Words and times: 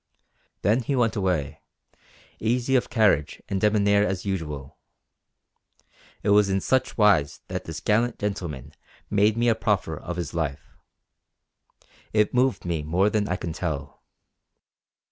Then 0.63 0.81
he 0.81 0.95
went 0.95 1.15
away, 1.15 1.61
easy 2.39 2.75
of 2.75 2.89
carriage 2.89 3.39
and 3.47 3.61
debonair 3.61 4.03
as 4.03 4.25
usual. 4.25 4.79
It 6.23 6.29
was 6.29 6.49
in 6.49 6.59
such 6.59 6.97
wise 6.97 7.41
that 7.49 7.65
this 7.65 7.81
gallant 7.81 8.17
gentleman 8.17 8.73
made 9.11 9.37
me 9.37 9.47
a 9.47 9.53
proffer 9.53 9.95
of 9.95 10.17
his 10.17 10.33
life. 10.33 10.75
It 12.13 12.33
moved 12.33 12.65
me 12.65 12.81
more 12.81 13.11
than 13.11 13.29
I 13.29 13.35
can 13.35 13.53
tell. 13.53 14.01